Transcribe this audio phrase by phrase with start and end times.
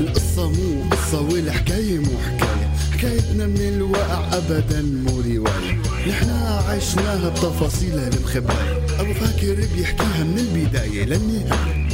[0.00, 2.70] القصة مو قصة والحكاية مو حكاية.
[2.92, 5.82] حكايتنا من الواقع أبدا مو رواية.
[6.08, 11.88] نحنا عشناها بتفاصيلها المخبأة أبو فاكر بيحكيها من البداية للنهاية.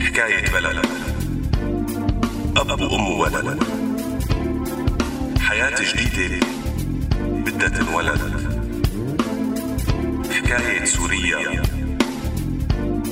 [0.00, 0.86] حكاية بلد.
[2.56, 3.62] أب وأم ولد
[5.40, 6.46] حياة جديدة.
[7.62, 8.20] بدها تنولد
[10.30, 11.62] حكاية سوريا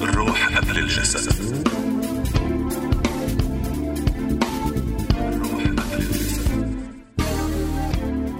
[0.02, 1.54] الروح قبل الجسد.
[5.18, 6.76] الروح قبل الجسد.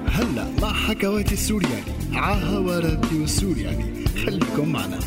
[0.06, 4.98] هلا مع حكواتي السورياني عاها راديو السورياني خليكم معنا.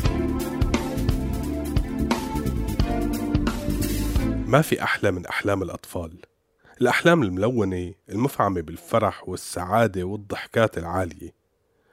[4.46, 6.33] ما في أحلى من أحلام الأطفال.
[6.80, 11.34] الأحلام الملونة المفعمة بالفرح والسعادة والضحكات العالية.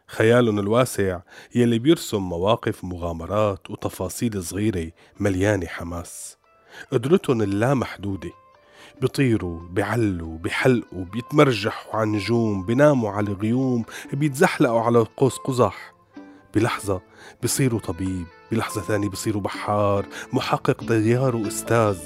[0.08, 1.20] خيالهم الواسع
[1.56, 6.38] يلي بيرسم مواقف مغامرات وتفاصيل صغيرة مليانة حماس.
[6.92, 8.32] قدرتهم اللامحدودة
[9.02, 15.94] بيطيروا بيعلوا بيحلقوا بيتمرجحوا على النجوم بيناموا على غيوم بيتزحلقوا على قوس قزح.
[16.56, 17.02] بلحظة
[17.42, 22.00] بيصيروا طبيب بلحظة ثانية بيصيروا بحار محقق طيار وأستاذ.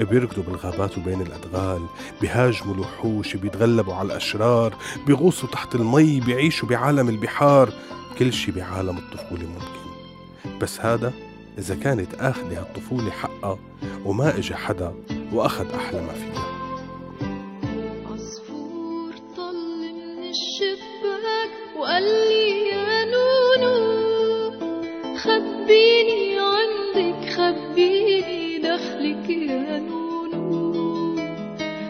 [0.00, 1.86] بيركضوا بالغابات وبين الأدغال
[2.20, 4.74] بيهاجموا الوحوش بيتغلبوا على الأشرار
[5.06, 7.72] بيغوصوا تحت المي بيعيشوا بعالم البحار.
[8.18, 10.58] كل شي بعالم الطفولة ممكن.
[10.58, 11.12] بس هذا
[11.58, 13.58] إذا كانت آخذة هالطفولة حقها
[14.04, 14.94] وما إجا حدا
[15.32, 16.57] وأخذ أحلى ما فيها.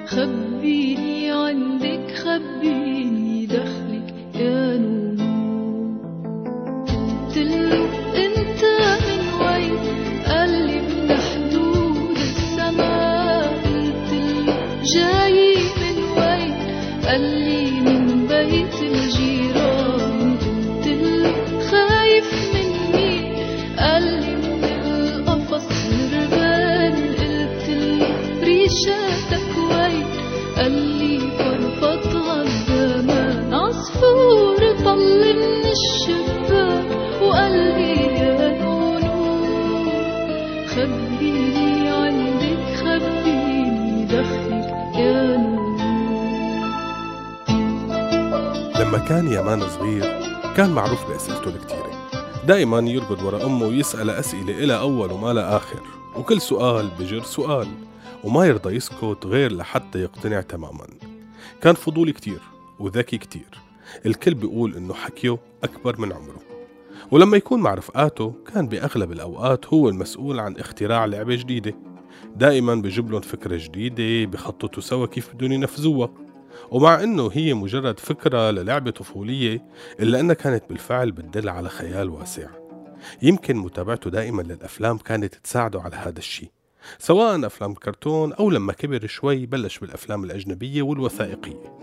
[0.08, 5.07] خبيني عندك خبيني دخلك يا نونو
[48.78, 50.02] لما كان يامان صغير
[50.56, 52.10] كان معروف بأسئلته الكتيرة
[52.46, 55.80] دائما يرقد ورا أمه ويسأل أسئلة إلى أول وما لا آخر
[56.16, 57.68] وكل سؤال بجر سؤال
[58.24, 60.86] وما يرضى يسكت غير لحتى يقتنع تماما.
[61.62, 62.40] كان فضولي كتير
[62.78, 63.58] وذكي كتير
[64.06, 66.40] الكل بيقول إنه حكيه أكبر من عمره.
[67.10, 71.74] ولما يكون مع رفقاته كان بأغلب الأوقات هو المسؤول عن اختراع لعبة جديدة.
[72.36, 76.10] دائما بجيب لهم فكرة جديدة بخططوا سوا كيف بدهم ينفذوها.
[76.70, 79.62] ومع إنه هي مجرد فكرة للعبة طفولية
[80.00, 82.48] إلا أنها كانت بالفعل بتدل على خيال واسع.
[83.22, 86.50] يمكن متابعته دائما للأفلام كانت تساعده على هذا الشيء.
[86.98, 91.78] سواء أفلام كرتون أو لما كبر شوي بلش بالأفلام الأجنبية والوثائقية.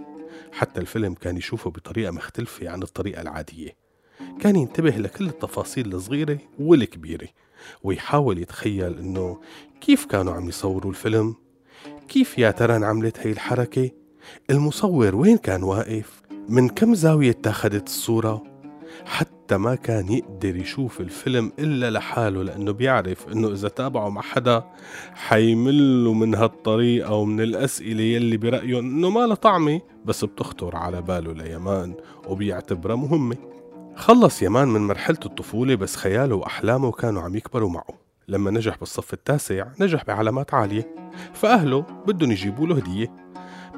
[0.51, 3.85] حتى الفيلم كان يشوفه بطريقة مختلفة عن الطريقة العادية.
[4.39, 7.27] كان ينتبه لكل التفاصيل الصغيرة والكبيرة
[7.83, 9.41] ويحاول يتخيل إنه
[9.81, 11.35] كيف كانوا عم يصوروا الفيلم؟
[12.07, 13.91] كيف يا ترى انعملت هي الحركة؟
[14.49, 18.43] المصور وين كان واقف؟ من كم زاوية اتاخدت الصورة؟
[19.05, 24.63] حتى ما كان يقدر يشوف الفيلم إلا لحاله لأنه بيعرف إنه إذا تابعه مع حدا
[25.13, 31.33] حيملوا من هالطريقة ومن الأسئلة يلي برأيه إنه ما لها طعمة بس بتخطر على باله
[31.33, 31.93] ليمان
[32.27, 33.37] وبيعتبرها مهمة.
[33.95, 38.05] خلص يمان من مرحلة الطفولة بس خياله وأحلامه كانوا عم يكبروا معه.
[38.27, 40.95] لما نجح بالصف التاسع نجح بعلامات عالية.
[41.33, 43.25] فأهله بدهم يجيبوا له هدية.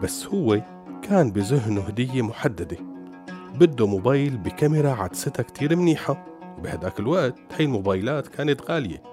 [0.03, 0.61] بس هو
[1.01, 2.77] كان بذهنه هدية محددة.
[3.55, 6.25] بده موبايل بكاميرا عدستها كتير منيحة
[6.57, 9.03] وبهداك الوقت هي الموبايلات كانت غالية.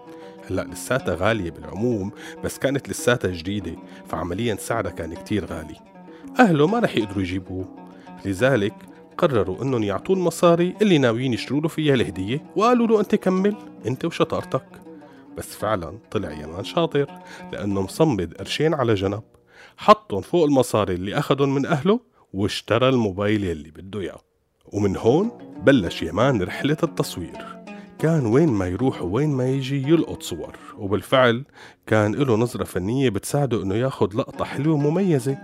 [0.51, 2.13] هلأ لساتها غالية بالعموم
[2.45, 3.77] بس كانت لساتها جديدة
[4.09, 5.77] فعمليا سعرها كان كتير غالي.
[6.41, 7.69] أهله ما رح يقدروا يجيبوه.
[8.25, 8.75] لذلك
[9.19, 13.57] قرروا إنهم يعطوه المصاري اللي ناويين يشتروا له فيها الهدية وقالوا له أنت كمل
[13.87, 14.67] أنت وشطارتك.
[15.39, 17.11] بس فعلا طلع يمان شاطر
[17.53, 19.23] لأنه مصمد قرشين على جنب.
[19.77, 22.01] حطهم فوق المصاري اللي اخذهم من أهله
[22.33, 24.21] واشترى الموبايل يلي بده إياه.
[24.73, 25.31] ومن هون
[25.63, 27.65] بلش يمان رحلة التصوير.
[27.99, 30.59] كان وين ما يروح ووين ما يجي يلقط صور.
[30.79, 31.45] وبالفعل
[31.87, 35.39] كان له نظرة فنية بتساعده إنه ياخد لقطة حلوة ومميزة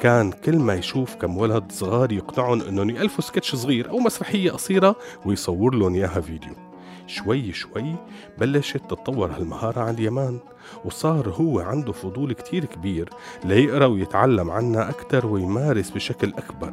[0.00, 4.96] كان كل ما يشوف كم ولد صغار يقنعهم إنهم يألفوا سكتش صغير أو مسرحية قصيرة
[5.26, 6.71] ويصور لهم إياها فيديو.
[7.12, 7.94] شوي شوي
[8.38, 10.38] بلشت تتطور هالمهارة عند يمان
[10.84, 13.10] وصار هو عنده فضول كتير كبير
[13.44, 16.72] ليقرأ ويتعلم عنها أكتر ويمارس بشكل أكبر.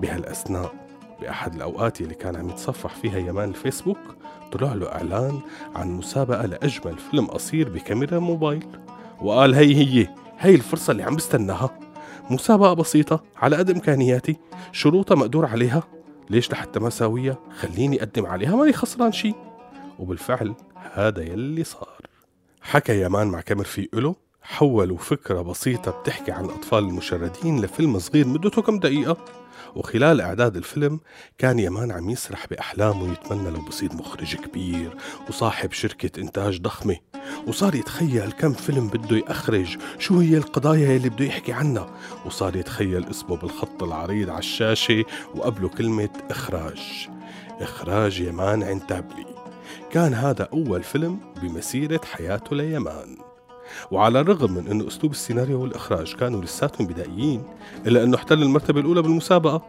[0.00, 0.74] بهالأثناء
[1.20, 3.98] بأحد الأوقات اللي كان عم يتصفح فيها يمان الفيسبوك
[4.52, 5.40] طلع له إعلان
[5.74, 8.66] عن مسابقة لأجمل فيلم قصير بكاميرا موبايل
[9.20, 11.70] وقال هي هي هي الفرصة اللي عم بستناها.
[12.30, 14.36] مسابقة بسيطة على قد إمكانياتي
[14.72, 15.82] شروطها مقدور عليها.
[16.30, 19.34] ليش لحتى ما ساويها خليني أقدم عليها ماني خسران شي.
[19.98, 20.54] وبالفعل
[20.92, 22.00] هذا يلي صار.
[22.62, 28.26] حكى يمان مع كامير في له حولوا فكرة بسيطة بتحكي عن الأطفال المشردين لفيلم صغير
[28.26, 29.16] مدته كم دقيقة.
[29.76, 31.00] وخلال إعداد الفيلم
[31.38, 34.96] كان يمان عم يسرح بأحلامه ويتمنى لو بصير مخرج كبير
[35.28, 36.96] وصاحب شركة إنتاج ضخمة.
[37.46, 41.90] وصار يتخيل كم فيلم بده يأخرج شو هي القضايا اللي بده يحكي عنها.
[42.26, 45.04] وصار يتخيل اسمه بالخط العريض على الشاشة
[45.34, 47.08] وقبله كلمة إخراج.
[47.60, 49.41] إخراج يمان عنتابلي
[49.92, 53.16] كان هذا أول فيلم بمسيرة حياته ليمان.
[53.90, 57.42] وعلى الرغم من أنه أسلوب السيناريو والإخراج كانوا لساتهم بدائيين
[57.86, 59.62] إلا أنه احتل المرتبة الأولى بالمسابقة.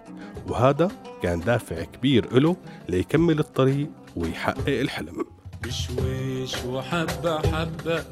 [0.47, 0.91] وهذا
[1.23, 2.55] كان دافع كبير له
[2.89, 5.25] ليكمل الطريق ويحقق الحلم.
[5.63, 8.03] بشويش وحبة حبة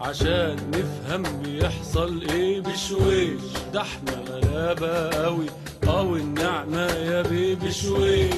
[0.00, 2.60] عشان نفهم بيحصل إيه.
[2.60, 3.40] بشويش
[3.76, 5.46] إحنا غلابة قوي
[5.86, 8.32] قوي النعمة يا بيبي شويش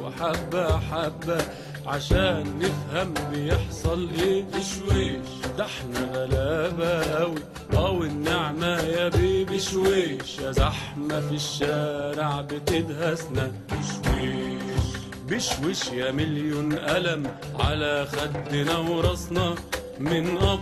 [0.00, 5.28] وحبة حبة عشان نفهم بيحصل إيه بشويش
[5.58, 7.38] ده إحنا غلابة قوي
[7.76, 14.86] قوي النعمة يا بيبي شويش يا زحمة في الشارع بتدهسنا بشويش
[15.28, 17.22] بشوش يا مليون قلم
[17.60, 19.54] على خدنا وراسنا
[19.98, 20.60] من أب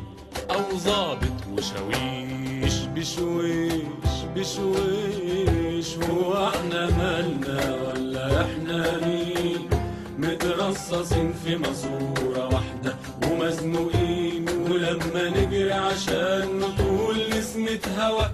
[0.50, 3.82] أو ظابط وشويش بشويش
[4.36, 5.96] بشويش.
[6.10, 9.68] هو إحنا مالنا ولا إحنا مين؟
[10.18, 12.96] مترصصين في ماسورة واحدة
[13.30, 18.24] ومزنوقين ولما نجري عشان نطول نسمة هوا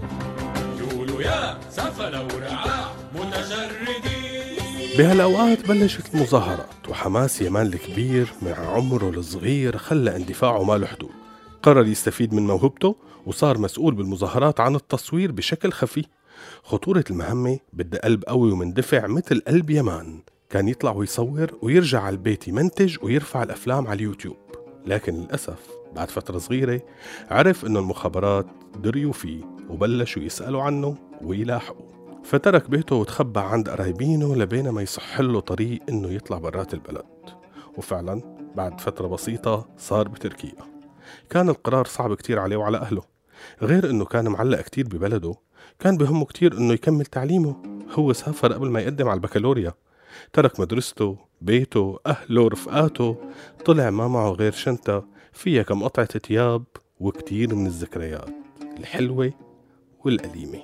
[0.81, 4.99] يقولوا يا سفلة ورعاع متشردين.
[4.99, 11.11] بهالأوقات بلشت المظاهرات وحماس يمان الكبير مع عمره الصغير خلى اندفاعه ما له حدود.
[11.63, 12.97] قرر يستفيد من موهبته
[13.27, 16.05] وصار مسؤول بالمظاهرات عن التصوير بشكل خفي.
[16.63, 20.21] خطورة المهمة بدها قلب قوي ومندفع مثل قلب يمان.
[20.55, 24.37] كان يطلع ويصور ويرجع على البيت يمنتج ويرفع الأفلام على اليوتيوب.
[24.87, 26.81] لكن للأسف بعد فترة صغيرة
[27.31, 28.47] عرف إنه المخابرات
[28.77, 31.87] دريوا فيه وبلشوا يسألوا عنه ويلاحقوا
[32.25, 37.05] فترك بيته وتخبى عند قرايبينه لبين ما يصح له طريق إنه يطلع برات البلد.
[37.77, 40.63] وفعلا بعد فترة بسيطة صار بتركيا.
[41.31, 43.03] كان القرار صعب كتير عليه وعلى أهله.
[43.63, 45.35] غير إنه كان معلق كتير ببلده
[45.79, 47.57] كان بهمه كتير إنه يكمل تعليمه.
[47.93, 49.75] هو سافر قبل ما يقدم على البكالوريا.
[50.33, 53.17] ترك مدرسته بيته أهله رفقاته.
[53.65, 56.65] طلع ما معه غير شنطة فيها كم قطعة تياب
[57.01, 58.31] وكتير من الذكريات
[58.79, 59.33] الحلوة
[60.05, 60.61] والأليمة.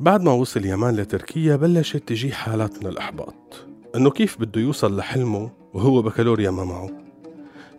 [0.00, 3.66] بعد ما وصل يمان لتركيا بلشت تجي حالات من الإحباط.
[3.96, 6.90] إنه كيف بده يوصل لحلمه وهو بكالوريا ما معه؟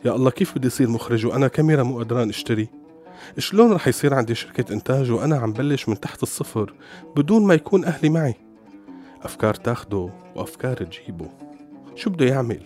[0.05, 2.69] يا الله كيف بدي يصير مخرج وأنا كاميرا مو قدران أشتري؟
[3.37, 6.73] شلون رح يصير عندي شركة إنتاج وأنا عم بلش من تحت الصفر
[7.15, 8.35] بدون ما يكون أهلي معي؟
[9.23, 11.29] أفكار تاخده وأفكار تجيبه.
[11.95, 12.61] شو بده يعمل؟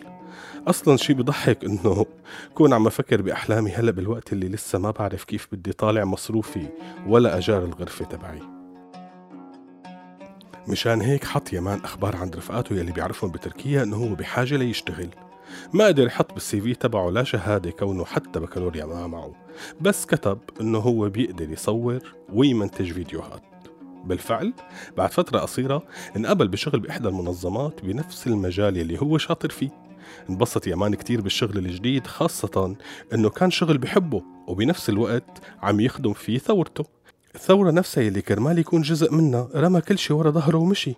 [0.68, 2.06] أصلا شي بضحك إنه
[2.54, 6.68] كون عم أفكر بأحلامي هلأ بالوقت اللي لسه ما بعرف كيف بدي طالع مصروفي
[7.08, 8.40] ولا أجار الغرفة تبعي.
[10.68, 15.10] مشان هيك حط يمان أخبار عند رفقاته يلي بيعرفهم بتركيا إنه هو بحاجة ليشتغل.
[15.74, 19.34] ما قدر يحط بالسي في تبعه لا شهادة كونه حتى بكالوريا ما معه.
[19.82, 23.53] بس كتب إنه هو بيقدر يصور ويمنتج فيديوهات.
[24.04, 24.54] بالفعل
[24.98, 25.84] بعد فترة قصيرة
[26.16, 29.70] انقبل بشغل بإحدى المنظمات بنفس المجال يلي هو شاطر فيه.
[30.30, 32.76] انبسط يامان كتير بالشغل الجديد خاصة
[33.14, 36.86] إنه كان شغل بحبه وبنفس الوقت عم يخدم فيه ثورته.
[37.36, 40.96] الثورة نفسها يلي كرمال يكون جزء منها رمى كل شي ورا ظهره ومشي.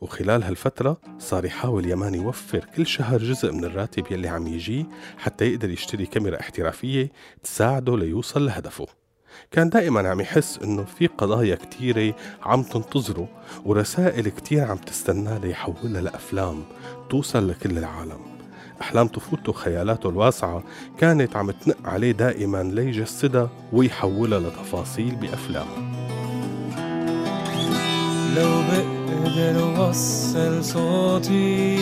[0.00, 4.86] وخلال هالفترة صار يحاول يمان يوفر كل شهر جزء من الراتب يلي عم يجي
[5.18, 7.10] حتى يقدر يشتري كاميرا احترافية
[7.42, 8.86] تساعده ليوصل لهدفه.
[9.50, 13.28] كان دائما عم يحس إنه في قضايا كتيرة عم تنتظره
[13.64, 16.64] ورسائل كتير عم تستناه ليحولها لأفلام
[17.10, 18.18] توصل لكل العالم.
[18.80, 20.62] أحلام طفولته وخيالاته الواسعة
[20.98, 25.66] كانت عم تنق عليه دائما ليجسدها ويحولها لتفاصيل بأفلام.
[28.36, 31.76] لو بقدر وصل صوتي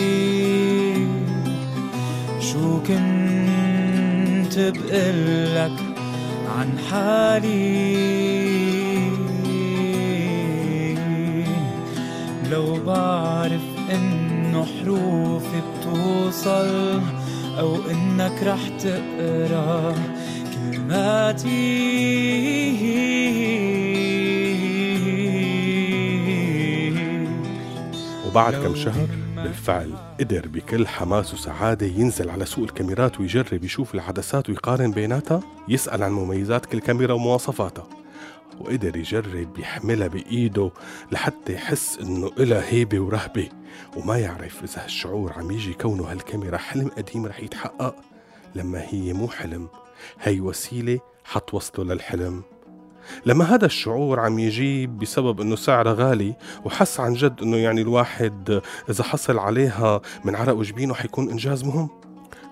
[2.41, 5.92] شو كنت بقلك؟
[6.59, 8.13] عن حالي.
[12.51, 13.63] لو بعرف
[13.95, 17.01] إنه حروفي بتوصل
[17.59, 19.95] أو إنك رح تقرأ
[20.55, 21.93] كلماتي.
[28.27, 29.09] وبعد كم شهر؟
[29.43, 29.93] بالفعل.
[30.21, 36.13] قدر بكل حماس وسعادة ينزل على سوق الكاميرات ويجرب يشوف العدسات ويقارن بيناتها يسأل عن
[36.13, 37.89] مميزات كل كاميرا ومواصفاتها.
[38.61, 40.71] وقدر يجرب يحملها بإيده
[41.13, 43.49] لحتى يحس إنه إلها هيبة ورهبة.
[43.97, 47.97] وما يعرف إذا هالشعور عم يجي كونه هالكاميرا حلم قديم رح يتحقق.
[48.55, 49.69] لما هي مو حلم
[50.21, 52.43] هي وسيلة حتوصله للحلم.
[53.27, 58.61] لما هذا الشعور عم يجي بسبب إنه سعرها غالي وحس عن جد إنه يعني الواحد
[58.91, 61.89] إذا حصل عليها من عرق وجبينه حيكون إنجاز مهم.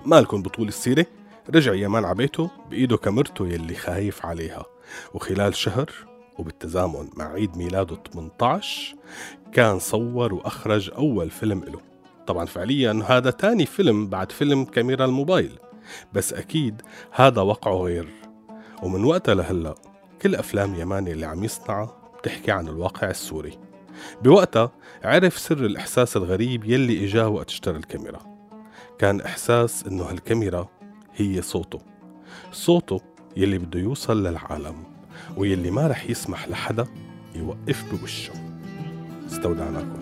[0.06, 1.06] مالكم بطول السيرة؟
[1.54, 4.64] رجع يمان عبيته بإيده كاميرته يلي خايف عليها.
[5.14, 5.90] وخلال شهر
[6.38, 8.94] وبالتزامن مع عيد ميلاده 18
[9.52, 11.80] كان صور وأخرج أول فيلم له
[12.26, 15.58] طبعا فعليا هذا تاني فيلم بعد فيلم كاميرا الموبايل.
[16.12, 18.08] بس أكيد هذا وقعه غير.
[18.82, 19.74] ومن وقتها لهلأ
[20.22, 23.58] كل أفلام يماني اللي عم يصنعها بتحكي عن الواقع السوري.
[24.22, 24.72] بوقتها
[25.04, 28.20] عرف سر الإحساس الغريب يلي إجاه وقت اشترى الكاميرا.
[28.98, 30.68] كان إحساس إنه هالكاميرا
[31.14, 31.80] هي صوته.
[32.52, 33.00] صوته
[33.36, 34.84] يلي بده يوصل للعالم
[35.36, 36.86] ويلي ما رح يسمح لحدا
[37.34, 38.32] يوقف بوشه.
[39.26, 39.99] استودعناكم.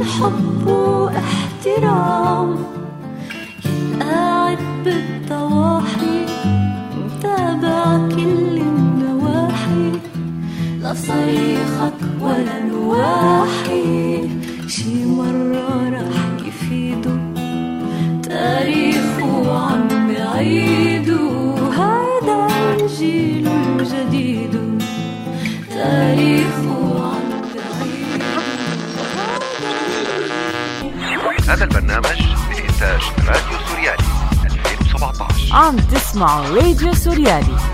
[0.00, 2.56] من حب واحترام
[4.00, 6.26] قاعد بالضواحي
[6.96, 9.92] متابع كل النواحي.
[10.82, 14.28] لا صريخك ولا نواحي.
[14.68, 17.18] شي مرة رح يفيدوا
[18.22, 20.89] تاريخه عم يعيدوا
[36.10, 36.46] عم تسمعوا
[37.06, 37.69] راديو